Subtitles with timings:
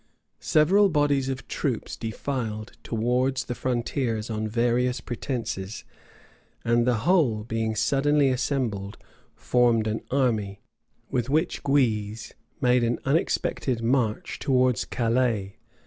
[0.39, 5.83] Several bodies of troops defiled towards the frontiers on various pretences;
[6.65, 8.97] and the whole, being suddenly assembled,
[9.35, 10.59] formed an army,
[11.11, 15.57] with which Guise made an unexpected march towards Calais.